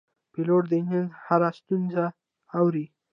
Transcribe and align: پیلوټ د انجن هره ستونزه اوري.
پیلوټ 0.33 0.63
د 0.69 0.73
انجن 0.79 1.07
هره 1.25 1.49
ستونزه 1.59 2.03
اوري. 2.57 2.85